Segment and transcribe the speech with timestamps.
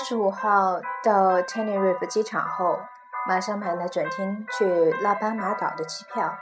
[0.00, 2.80] 二十五号到 Tenerife 机场后，
[3.28, 6.38] 马上买了转天去拉巴马岛的机票。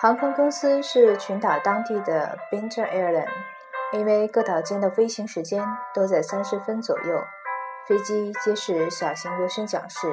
[0.00, 3.28] 航空公司是群岛当地的 Binter Airline，
[3.92, 5.64] 因为各岛间的飞行时间
[5.94, 7.22] 都在三十分左右，
[7.86, 10.12] 飞机皆是小型螺旋桨式，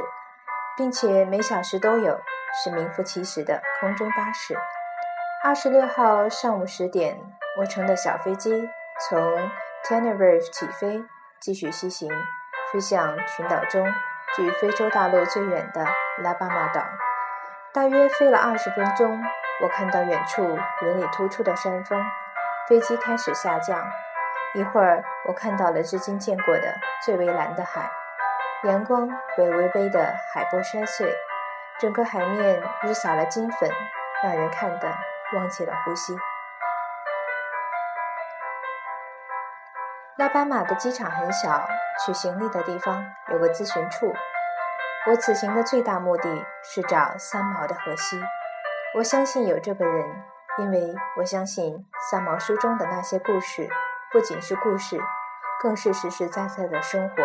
[0.78, 2.20] 并且每小时都有，
[2.64, 4.56] 是名副其实的空中巴士。
[5.44, 7.20] 二十六号上午十点，
[7.60, 8.70] 我乘的小飞机
[9.10, 9.20] 从
[9.84, 11.04] Tenerife 起飞，
[11.42, 12.12] 继续西行。
[12.72, 13.88] 飞向群岛中
[14.36, 16.84] 距非洲大陆最远的拉巴马岛，
[17.74, 19.24] 大约飞了二十分钟，
[19.62, 22.04] 我看到远处云里突出的山峰，
[22.68, 23.82] 飞机开始下降。
[24.54, 27.90] 一会儿，我看到了至今见过的最为蓝的海，
[28.64, 29.08] 阳光
[29.38, 31.16] 被微微的海波筛碎，
[31.80, 33.70] 整个海面如撒了金粉，
[34.24, 34.94] 让人看得
[35.34, 36.18] 忘记了呼吸。
[40.18, 41.64] 拉巴马的机场很小，
[42.04, 44.12] 取行李的地方有个咨询处。
[45.06, 48.20] 我此行的最大目的是找三毛的荷西。
[48.96, 50.24] 我相信有这个人，
[50.58, 53.70] 因为我相信三毛书中的那些故事
[54.12, 55.00] 不仅是故事，
[55.62, 57.16] 更是实实在在的生活，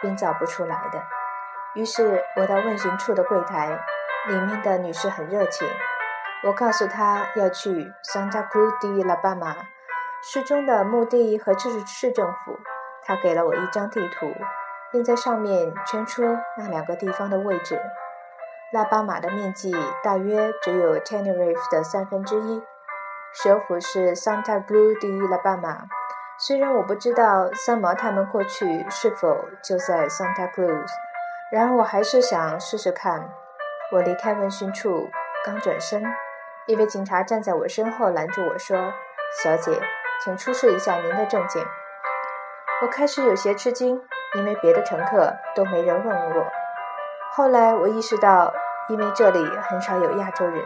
[0.00, 1.02] 编造不出来的。
[1.74, 3.76] 于是我到问询处的柜台，
[4.28, 5.68] 里面的女士很热情。
[6.44, 9.56] 我告诉她要去 Santa Cruz de la Bama。
[10.20, 12.58] 市中的墓地和这是市政府，
[13.04, 14.32] 他给了我一张地图，
[14.90, 16.22] 并在上面圈出
[16.56, 17.80] 那两个地方的位置。
[18.72, 22.62] 拉巴马的面积大约只有 Tenerife 的三分之一，
[23.32, 25.84] 首府是 Santa Cruz de la Bama。
[26.38, 30.86] 虽然我不知道三毛他们过去是否就在 Santa Cruz，
[31.50, 33.30] 然而我还是想试试看。
[33.92, 35.08] 我离开问询处，
[35.44, 36.04] 刚转身，
[36.66, 38.92] 一位警察站在我身后拦住我说
[39.42, 39.80] ：“小姐。”
[40.24, 41.64] 请出示一下您的证件。
[42.82, 44.00] 我开始有些吃惊，
[44.34, 46.46] 因为别的乘客都没人问我。
[47.32, 48.52] 后来我意识到，
[48.88, 50.64] 因为这里很少有亚洲人，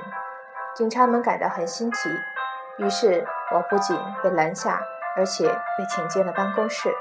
[0.74, 2.10] 警察们感到很新奇。
[2.78, 4.80] 于是我不仅被拦下，
[5.16, 6.94] 而且被请进了办公室。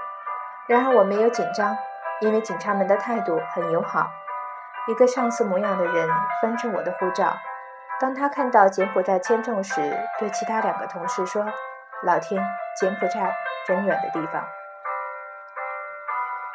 [0.68, 1.78] 然而我没有紧张，
[2.20, 4.08] 因为警察们的态度很友好。
[4.88, 6.10] 一个上司模样的人
[6.42, 7.38] 翻着我的护照，
[8.00, 9.82] 当他看到柬埔寨签证时，
[10.20, 11.46] 对其他两个同事说。
[12.04, 12.44] 老天，
[12.80, 13.32] 柬埔寨
[13.68, 14.44] 真远的地方。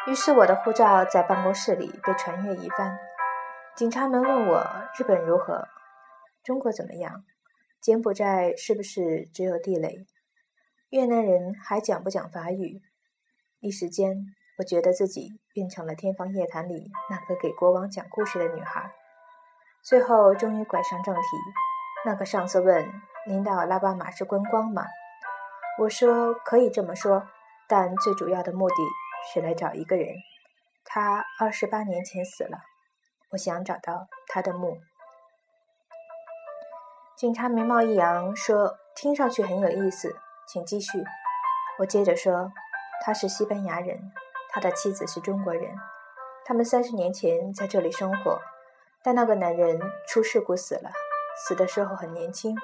[0.09, 2.99] 于是我的护照在办公室里被传阅一番。
[3.77, 4.67] 警察们问我
[4.99, 5.69] 日本如何，
[6.43, 7.23] 中国怎么样，
[7.81, 10.09] 柬埔寨是不是只有地雷，
[10.91, 12.81] 越南人还讲不讲法语？
[13.61, 14.17] 一时间，
[14.59, 18.91] 我觉得自己变成了《天方夜谭》里那个给国王讲故事的女孩。
[19.85, 21.21] 最后，终于拐上正题。
[22.05, 22.85] 那个上司问
[23.29, 24.85] ：“您到拉巴马是观光吗？”
[25.79, 27.29] 我说可以这么说，
[27.69, 28.77] 但最主要的目的
[29.31, 30.09] 是来找一个人。
[30.87, 32.59] 他二十八年前死了，
[33.33, 34.79] 我想找到他的墓。
[37.15, 40.17] 警察眉毛一扬，说：“听上去很有意思，
[40.49, 41.05] 请继续。”
[41.79, 42.51] 我接着说
[43.05, 44.13] ：“他是西班牙人，
[44.49, 45.77] 他的妻子是中国人，
[46.47, 48.41] 他们三十年前在这里生活，
[49.03, 49.79] 但那个男人
[50.09, 50.91] 出事故死了，
[51.37, 52.57] 死的时候很年轻。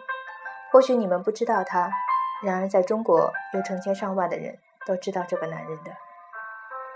[0.71, 1.91] 或许你们不知道他。”
[2.43, 5.93] 然而，在中国有成千上万的人都知道这个男人的。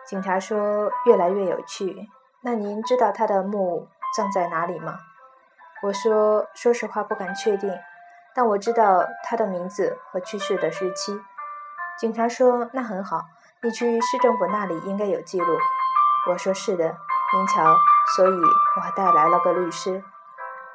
[0.05, 2.09] 警察说：“越来越有趣。”
[2.43, 4.99] 那您知道他的墓葬在哪里吗？
[5.83, 7.73] 我说：“说实话，不敢确定，
[8.35, 11.21] 但我知道他的名字和去世的日期。”
[11.99, 13.23] 警察说：“那很好，
[13.63, 15.59] 你去市政府那里应该有记录。”
[16.31, 17.77] 我说：“是的，您瞧，
[18.17, 18.41] 所以
[18.77, 20.03] 我还带来了个律师，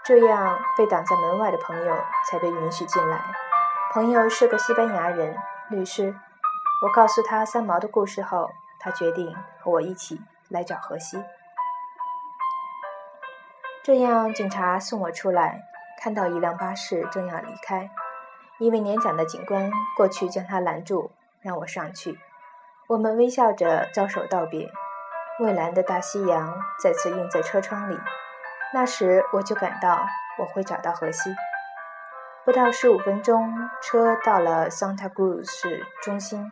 [0.03, 1.97] 这样被挡在门外的朋友
[2.29, 3.21] 才被允许进来。”
[3.93, 5.35] 朋友是个西班牙人，
[5.69, 6.15] 律师。
[6.81, 11.21] 我告诉他三毛的故事后，他决定和我一起来找荷西。
[13.83, 15.63] 这样，警察送我出来，
[16.01, 17.91] 看到一辆巴士正要离开，
[18.59, 21.11] 一位年长的警官过去将他拦住，
[21.41, 22.17] 让我上去。
[22.87, 24.71] 我们微笑着招手道别。
[25.39, 27.99] 蔚蓝的大西洋再次映在车窗里，
[28.73, 30.07] 那时我就感到
[30.39, 31.35] 我会找到荷西。
[32.43, 33.53] 不到十五分钟，
[33.83, 36.51] 车到了 Santa Cruz 市中心。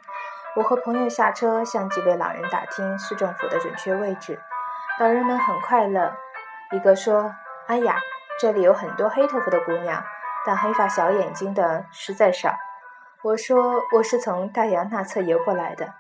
[0.56, 4.40] 我和朋友下车，向几位老人打听市政府的准确位置。
[5.00, 6.16] 老人们很快乐。
[6.72, 7.34] 一个说
[7.66, 8.00] ：“哎呀，
[8.40, 10.04] 这里有很多黑头发的姑娘，
[10.46, 12.54] 但黑发小眼睛的实在少。”
[13.24, 15.96] 我说：“我是从大洋那侧游过来的。”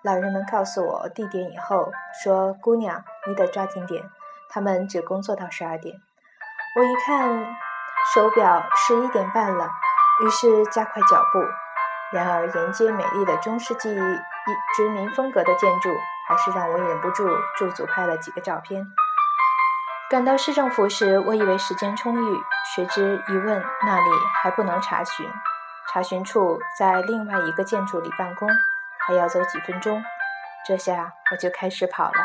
[0.00, 1.92] 老人们告诉我地点以后，
[2.22, 4.02] 说：“姑娘，你得抓紧点，
[4.48, 5.94] 他们只工作到十二点。”
[6.76, 7.73] 我一看。
[8.12, 9.70] 手表十一点半了，
[10.20, 11.40] 于是加快脚步。
[12.12, 13.88] 然而，沿街美丽的中世纪
[14.76, 15.88] 殖民风格的建筑
[16.28, 18.86] 还是让我忍不住驻足拍了几个照片。
[20.10, 22.40] 赶到市政府时，我以为时间充裕，
[22.76, 24.10] 谁知一问，那里
[24.42, 25.28] 还不能查询，
[25.90, 28.48] 查询处在另外一个建筑里办公，
[29.06, 30.04] 还要走几分钟。
[30.66, 32.24] 这下我就开始跑了。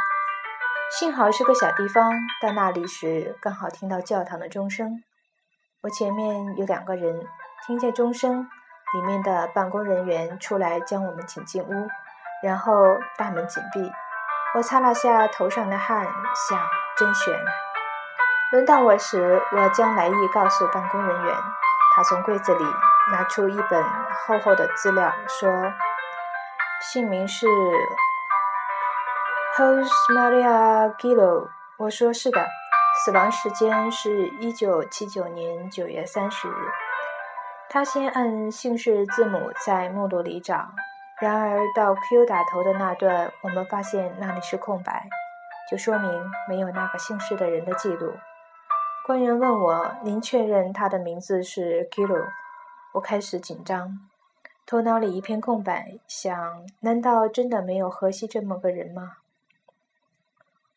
[0.92, 2.12] 幸好是个小地方，
[2.42, 5.02] 到那里时刚好听到教堂的钟声。
[5.82, 7.26] 我前面有两个人，
[7.66, 8.46] 听见钟声，
[8.94, 11.88] 里面的办公人员出来将我们请进屋，
[12.44, 12.74] 然后
[13.16, 13.90] 大门紧闭。
[14.56, 16.06] 我擦了下头上的汗，
[16.50, 16.60] 想：
[16.98, 17.34] 真悬。
[18.52, 21.34] 轮到我时，我将来意告诉办公人员。
[21.96, 22.66] 他从柜子里
[23.14, 23.82] 拿出一本
[24.28, 25.50] 厚厚的资料，说
[26.92, 27.48] ：“姓名是
[29.56, 31.48] Jose Maria Gillo。”
[31.80, 32.46] 我说：“是的。”
[32.98, 36.54] 死亡时间是一九七九年九月三十日。
[37.70, 40.70] 他先按姓氏字母在目录里找，
[41.22, 45.08] 然而到 Q 打头的那段，我们发现那里是空白，
[45.70, 48.14] 就说明没有那个姓氏的人的记录。
[49.06, 52.26] 官员问我：“您确认他的名字是 Kilo？”
[52.96, 54.00] 我开始紧张，
[54.66, 59.18] 头脑里一片空白，想：难道真的没有河西这么个人吗？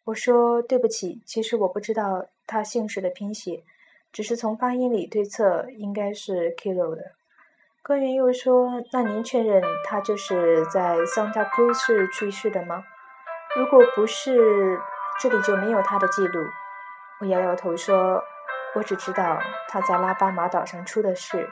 [0.05, 3.63] 我说：“对不起，其实我不知道他姓氏的拼写，
[4.11, 7.13] 只是从发音里推测应该是 Kilo 的。”
[7.87, 12.83] 官员又说：“那您确认他就是在 Santa Cruz 市去世的吗？
[13.57, 14.79] 如果不是，
[15.21, 16.41] 这里就没有他的记录。”
[17.21, 18.21] 我摇摇头说
[18.75, 19.39] ：“我只知道
[19.69, 21.49] 他在拉巴马岛上出的事，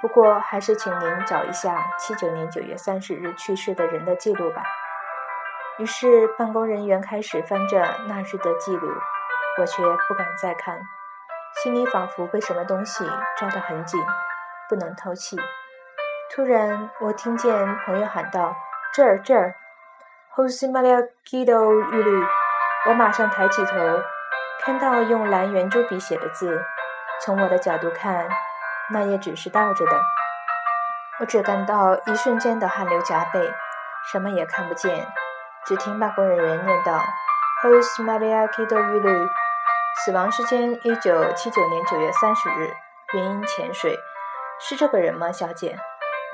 [0.00, 4.62] 不过还是请您找一下七九年九月三十日去世的人的记录吧。”
[5.78, 8.88] 于是办公人员开始翻着那日的记录，
[9.58, 10.80] 我却不敢再看，
[11.62, 13.04] 心里仿佛被什么东西
[13.36, 14.00] 抓得很紧，
[14.68, 15.36] 不能透气。
[16.34, 18.54] 突然，我听见朋友喊道
[18.94, 19.54] ：“这儿，这儿
[20.34, 22.24] ，Jose Maria Guido 玉律。”
[22.88, 23.76] 我马上抬起头。
[24.64, 26.62] 看到用蓝圆珠笔写的字，
[27.20, 28.28] 从我的角度看，
[28.90, 30.00] 那也只是倒着的。
[31.18, 33.52] 我只感到一瞬间的汗流浃背，
[34.12, 35.04] 什么也看不见，
[35.64, 37.00] 只听办公人员念道
[37.62, 39.28] ：“Jose Maria Kido v i l u
[40.04, 42.74] 死亡时间一九七九年九月三十日，
[43.12, 43.96] 原因潜水。
[44.58, 45.78] 是这个人吗，小姐？”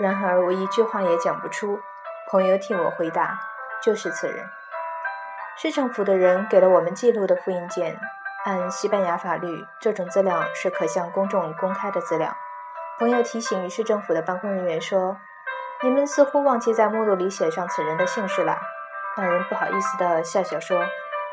[0.00, 1.78] 然而我一句话也讲不出。
[2.30, 3.38] 朋友替我回答
[3.82, 4.46] ：“就是此人。”
[5.56, 7.98] 市政府的人给了我们记录的复印件。
[8.44, 12.34] 按西班牙法律，这种资料是可向公众公开的资料。
[12.98, 15.18] 朋友提醒市政府的办公人员说
[15.82, 18.58] ：“你们似乎忘记在目录里写上此人的姓氏了。”
[19.20, 20.80] 那人不好意思地笑笑说：“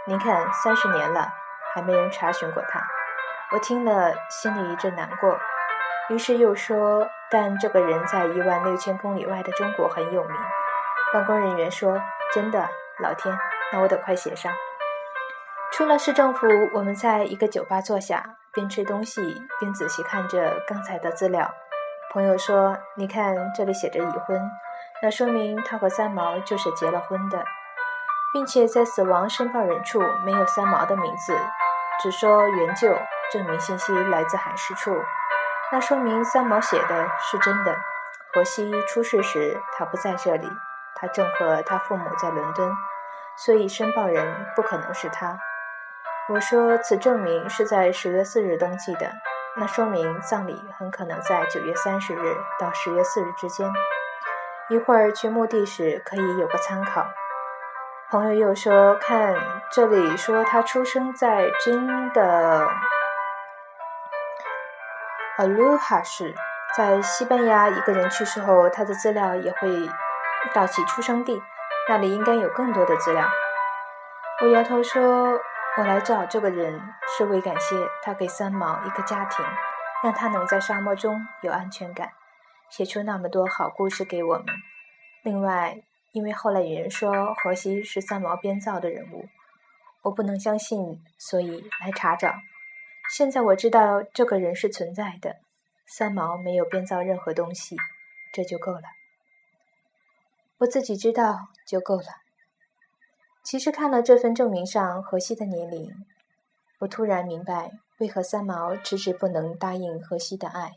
[0.08, 1.32] 您看，三十年了，
[1.76, 2.82] 还没人查询过他。”
[3.54, 5.38] 我听了，心里一阵难过。
[6.10, 10.36] 于是又说：“但这个人在一万六千公里外的中国很有名。”
[11.14, 12.02] 办公人员说
[12.34, 12.68] ：“真的，
[13.04, 13.38] 老天，
[13.72, 14.52] 那我得快写上。”
[15.72, 19.22] 出了市政府，我们在一个酒吧坐下，边吃东西
[19.60, 21.54] 边仔细看着刚才的资料。
[22.12, 24.42] 朋友说：“你看，这里写着已婚，
[25.04, 27.46] 那说明他和三毛就是结了婚的，
[28.36, 31.34] 并且在死亡申报人处没有三毛的名字，
[32.04, 32.94] 只说援救，
[33.32, 34.94] 证明信息来自海事处。
[35.72, 37.74] 那说明三毛写的是真的。
[38.34, 40.52] 荷西出事时，他不在这里，
[40.96, 42.70] 他正和他父母在伦敦，
[43.38, 45.40] 所以申报人不可能是他。”
[46.28, 49.14] 我说：“此证明是在十月四日登记的，
[49.56, 53.72] 那说明葬礼很可能在九月三十日到十月四日之间。
[54.68, 57.08] 一会儿去墓地时可以有个参考。”
[58.10, 59.36] 朋友又说：“看
[59.72, 62.70] 这里说他出生在真的
[65.38, 66.34] 阿鲁哈市，
[66.78, 67.68] 在西班牙。
[67.68, 69.90] 一个人去世后，他的资料也会
[70.54, 71.42] 到其出生地，
[71.90, 73.28] 那里应该有更多的资料。”
[74.42, 75.40] 我摇头说。
[75.78, 79.46] 我来找这个人是为感谢他给三毛一个家庭，
[80.02, 82.12] 让他能在沙漠中有安全感，
[82.70, 84.46] 写出那么多好故事给我们。
[85.22, 85.82] 另外，
[86.16, 89.28] 因为后来有人说荷西是三毛编造的人物，
[90.02, 92.34] 我不能相信，所以来查找。
[93.12, 95.36] 现在我知道这个人是存在的，
[95.86, 97.76] 三毛没有编造任何东西，
[98.32, 98.84] 这就够了。
[100.60, 102.06] 我自己知道就够了。
[103.44, 105.94] 其实看了这份证明上荷西的年龄，
[106.80, 110.76] 我突然明白为何三毛迟迟不能答应荷西的爱，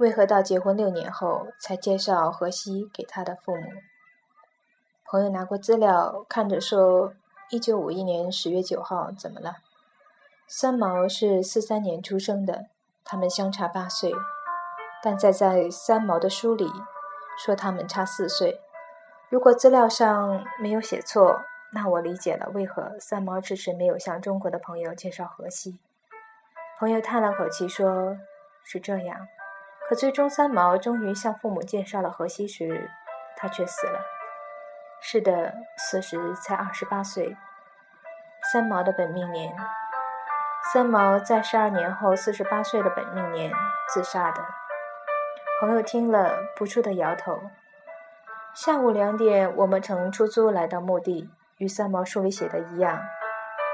[0.00, 3.68] 为何到结婚六年后才介绍荷西给他的父母。
[5.04, 7.12] 朋友拿过资料看着说
[7.52, 9.56] ：“一九五一年十月九号，怎么了？
[10.48, 12.68] 三毛是四三年出生的，
[13.04, 14.10] 他们相差八岁，
[15.02, 16.66] 但在在三毛的书里
[17.36, 18.58] 说他们差四岁。”
[19.28, 21.42] 如果资料上没有写错，
[21.74, 25.78] 那我理解了为何三毛迟迟没有向中国的朋友介绍荷西。
[26.78, 28.16] 朋友叹了口气说
[28.64, 29.28] ：“是这样。”
[29.90, 32.88] 可最终，三毛终于向父母介绍了荷西时，
[33.36, 33.98] 他却死了。
[35.00, 37.36] 是的，此时才二十八岁。
[38.52, 39.52] 三毛的本命年，
[40.72, 43.52] 三毛在十二年后四十八岁的本命年
[43.88, 44.40] 自杀的。
[45.60, 47.42] 朋友听了，不住地摇头。
[48.54, 53.02] 下午两点，我们乘出租来到墓地，与三毛书里写的一样，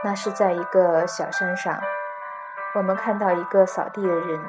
[0.03, 1.79] 那是在一个小山上。
[2.75, 4.41] 我们看到一个扫地的人。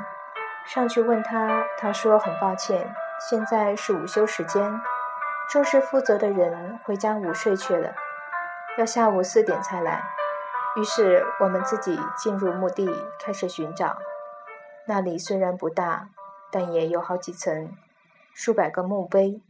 [0.68, 2.94] 上去问他，他说很抱歉，
[3.30, 4.82] 现在是午休时间，
[5.50, 7.96] 正式负责的人回家午睡去了，
[8.78, 10.04] 要下午四点才来。
[10.76, 12.86] 于是我们自己进入墓地，
[13.18, 13.98] 开始寻找。
[14.88, 16.10] 那里虽然不大，
[16.52, 17.72] 但也有好几层，
[18.34, 19.42] 数百个墓碑。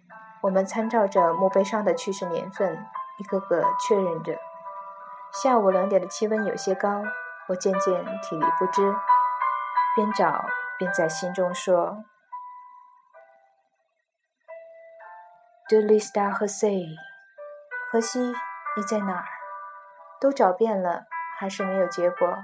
[0.41, 2.85] 我们参照着墓碑上的去世年份，
[3.17, 4.37] 一个个确认着。
[5.33, 7.01] 下午两点的气温有些高，
[7.47, 8.95] 我渐渐体力不支，
[9.95, 10.45] 边找。
[10.77, 12.03] 便在心中说
[15.69, 16.85] ：“Do lista 和 say，
[17.91, 18.19] 荷西，
[18.75, 19.25] 你在哪儿？
[20.19, 21.05] 都找遍了，
[21.39, 22.37] 还是没有结果。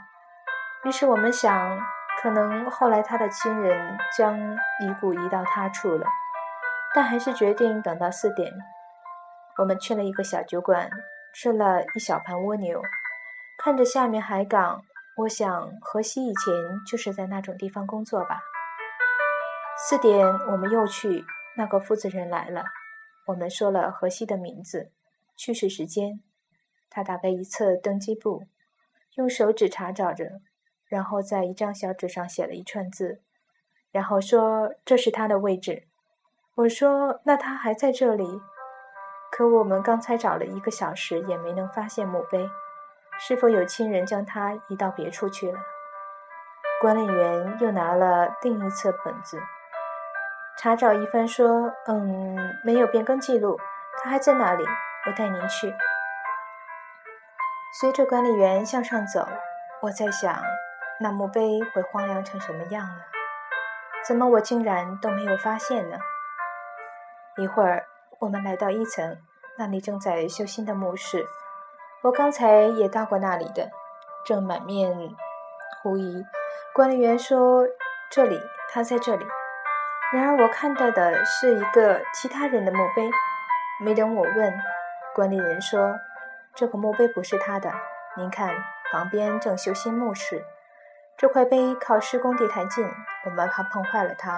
[0.84, 1.80] 于是我们想，
[2.22, 4.38] 可能后来他的亲人将
[4.80, 6.06] 遗骨移到他处了，
[6.94, 8.52] 但还是决定等到四点。
[9.58, 10.90] 我们去了一个小酒馆，
[11.34, 12.82] 吃了一小盘蜗牛，
[13.58, 14.82] 看着下面海港。”
[15.16, 16.54] 我想，荷西以前
[16.88, 18.42] 就是在那种地方工作吧。
[19.78, 21.24] 四点，我们又去，
[21.56, 22.64] 那个负责人来了。
[23.28, 24.92] 我们说了荷西的名字、
[25.36, 26.20] 去世时间。
[26.90, 28.48] 他打开一册登记簿，
[29.14, 30.42] 用手指查找着，
[30.88, 33.22] 然后在一张小纸上写了一串字，
[33.92, 35.84] 然后说：“这是他的位置。”
[36.56, 38.42] 我说：“那他还在这里？”
[39.32, 42.50] 可我们刚才找了一个小时，也没能发现墓碑。
[43.20, 45.60] 是否有亲人将他移到别处去了？
[46.82, 49.42] 管理员又拿了另一册本子，
[50.58, 53.58] 查找一番，说：“嗯，没有变更记录，
[54.02, 54.66] 他还在那里。
[55.06, 55.74] 我带您去。”
[57.80, 59.28] 随着管理员向上走，
[59.82, 60.42] 我在想，
[61.00, 63.02] 那墓碑会荒凉成什么样呢？
[64.06, 65.98] 怎么我竟然都没有发现呢？
[67.38, 67.86] 一会儿，
[68.20, 69.18] 我们来到一层，
[69.58, 71.26] 那里正在修新的墓室。
[72.04, 73.72] 我刚才也到过那里的，
[74.26, 75.16] 正满面
[75.82, 76.26] 狐疑。
[76.74, 77.66] 管理员说
[78.12, 78.38] ：“这里，
[78.70, 79.26] 他在这里。”
[80.12, 83.10] 然而我看到的是一个其他人的墓碑。
[83.80, 84.54] 没等我问，
[85.16, 85.96] 管理人说
[86.54, 87.72] ：“这个墓碑不是他的。
[88.18, 88.54] 您看，
[88.92, 90.44] 旁边正修新墓室，
[91.16, 92.86] 这块碑靠施工地太近，
[93.24, 94.38] 我们怕碰坏了它，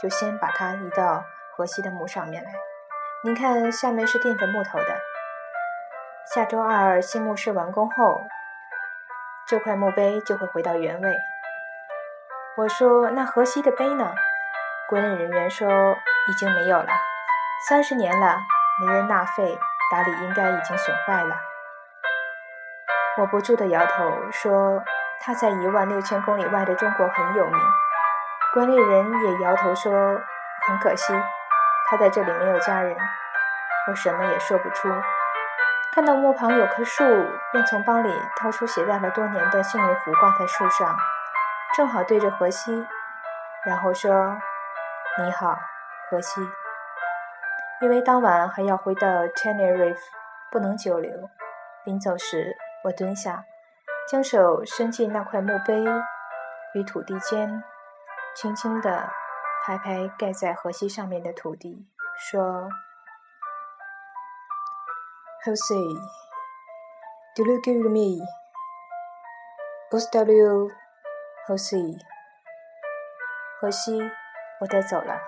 [0.00, 1.22] 就先把它移到
[1.54, 2.54] 河西的墓上面来。
[3.22, 4.98] 您看，下面是垫着木头的。”
[6.24, 8.22] 下周二新墓室完工后，
[9.46, 11.16] 这块墓碑就会回到原位。
[12.56, 14.14] 我说：“那河西的碑呢？”
[14.88, 15.68] 管理人员说
[16.28, 16.88] ：“已经没有了，
[17.68, 18.38] 三十年了，
[18.80, 19.58] 没人纳费
[19.90, 21.36] 打理，应该已经损坏了。”
[23.18, 24.82] 我不住地摇头说
[25.20, 27.60] ：“他在一万六千公里外的中国很有名。”
[28.54, 29.92] 管理人也摇头说
[30.68, 31.12] ：“很可惜，
[31.90, 32.96] 他在这里没有家人。”
[33.90, 34.88] 我什么也说不出。
[35.94, 37.04] 看到墓旁有棵树，
[37.52, 40.96] 便从包里掏出携带了多年的幸运符挂在树上，
[41.76, 42.86] 正好对着荷西，
[43.66, 44.10] 然后说
[45.22, 45.54] ：“你好，
[46.08, 46.40] 荷西。”
[47.82, 49.06] 因为当晚还要回到
[49.36, 50.00] Tenerife，
[50.50, 51.28] 不能久留。
[51.84, 53.44] 临走时，我蹲下，
[54.08, 55.84] 将手伸进那块墓碑
[56.72, 57.62] 与土地间，
[58.34, 59.10] 轻轻地
[59.62, 62.70] 拍拍盖在荷西上面的土地，说。
[65.44, 65.74] Jose,
[67.34, 68.20] do you give me?
[69.90, 70.70] Ostalo,
[71.48, 71.98] Jose.
[73.60, 74.00] 荷西，
[74.60, 75.20] 我得走了，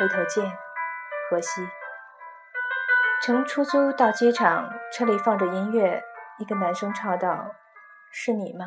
[0.00, 0.44] 回头见，
[1.30, 1.64] 荷西。
[3.22, 6.02] 乘出租到机场，车里放着音乐，
[6.38, 7.54] 一个男生唱道
[8.10, 8.66] ：“是你吗？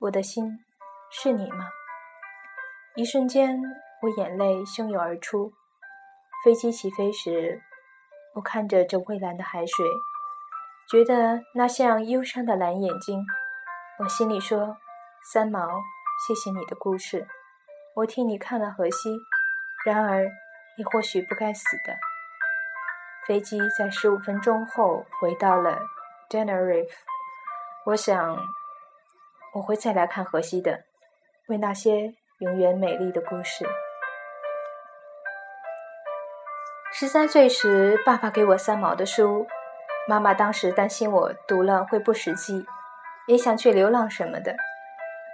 [0.00, 0.58] 我的心，
[1.10, 1.70] 是你吗？”
[2.96, 3.58] 一瞬间，
[4.02, 5.54] 我眼泪汹涌而出。
[6.44, 7.62] 飞机起飞时。
[8.36, 9.86] 我看着这蔚蓝的海水，
[10.90, 13.24] 觉得那像忧伤的蓝眼睛。
[13.98, 14.76] 我心里说
[15.32, 15.66] ：“三毛，
[16.28, 17.26] 谢谢你的故事，
[17.94, 19.18] 我替你看了荷西。
[19.86, 20.26] 然而，
[20.76, 21.96] 你或许不该死的。”
[23.26, 25.80] 飞机在十五分钟后回到了
[26.28, 26.92] Tenerife。
[27.86, 28.36] 我想，
[29.54, 30.84] 我会再来看荷西的，
[31.48, 33.66] 为那些永远美丽的故事。
[36.98, 39.46] 十三岁时，爸爸给我三毛的书，
[40.08, 42.66] 妈妈当时担心我读了会不实际，
[43.26, 44.56] 也想去流浪什么的。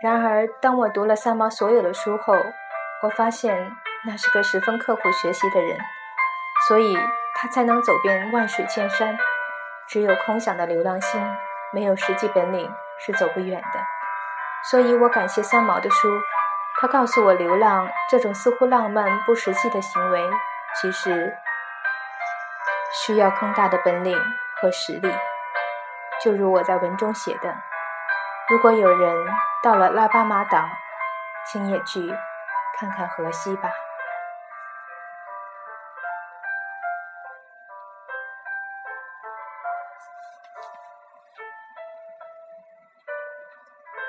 [0.03, 2.35] 然而，当我读了三毛所有的书后，
[3.05, 3.71] 我发现
[4.05, 5.79] 那是个十分刻苦学习的人，
[6.67, 6.99] 所以
[7.37, 9.17] 他才能走遍万水千山。
[9.87, 11.21] 只有空想的流浪心，
[11.73, 12.69] 没有实际本领
[13.07, 13.81] 是走不远的。
[14.69, 16.09] 所以我感谢三毛的书，
[16.81, 20.29] 他告诉我，流浪这种似乎浪漫不实际的行为，
[20.81, 21.33] 其实。
[22.93, 24.17] 需要更大的本领
[24.61, 25.11] 和实力，
[26.23, 27.57] 就如我在文中写的
[28.51, 29.27] ：“如果有人
[29.63, 30.69] 到了拉巴马岛，
[31.47, 32.15] 请也去
[32.79, 33.71] 看看河西吧。”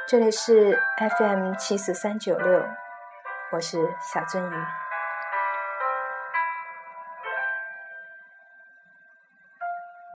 [0.05, 0.79] 这里是
[1.17, 2.63] FM 七四三九六，
[3.53, 4.82] 我是小鳟鱼。